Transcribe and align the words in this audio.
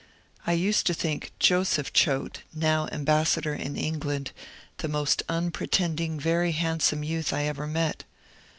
I 0.47 0.53
used 0.53 0.87
to 0.87 0.95
think 0.95 1.31
Joseph 1.37 1.93
Choate 1.93 2.41
(now 2.55 2.87
ambassador 2.91 3.53
in 3.53 3.75
England) 3.77 4.31
the 4.79 4.87
most 4.87 5.21
unpre 5.29 5.69
tending 5.69 6.19
very 6.19 6.53
handsome 6.53 7.03
youth 7.03 7.31
I 7.31 7.43
ever 7.43 7.67
met. 7.67 8.03